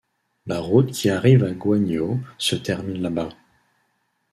La 0.47 0.59
route 0.59 0.89
qui 0.91 1.11
arrive 1.11 1.43
à 1.43 1.51
Guagno 1.51 2.19
se 2.39 2.55
termine 2.55 3.03
là-bas. 3.03 3.29